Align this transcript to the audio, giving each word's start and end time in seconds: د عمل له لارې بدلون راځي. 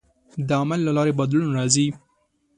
د 0.47 0.49
عمل 0.61 0.79
له 0.87 0.91
لارې 0.97 1.17
بدلون 1.19 1.49
راځي. 1.57 1.87